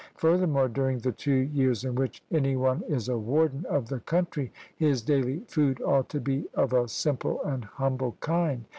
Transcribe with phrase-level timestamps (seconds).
[0.15, 4.51] Furthermore, during the two years in which any one is a warden of the country,
[4.75, 8.65] his daily food ought to be of a simple and humble kind.